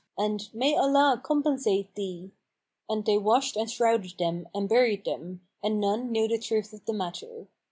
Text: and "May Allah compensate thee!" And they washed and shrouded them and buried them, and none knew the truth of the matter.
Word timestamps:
and 0.17 0.49
"May 0.51 0.75
Allah 0.75 1.21
compensate 1.23 1.93
thee!" 1.93 2.31
And 2.89 3.05
they 3.05 3.19
washed 3.19 3.55
and 3.55 3.69
shrouded 3.69 4.17
them 4.17 4.47
and 4.51 4.67
buried 4.67 5.05
them, 5.05 5.41
and 5.61 5.79
none 5.79 6.11
knew 6.11 6.27
the 6.27 6.39
truth 6.39 6.73
of 6.73 6.83
the 6.85 6.93
matter. 6.93 7.47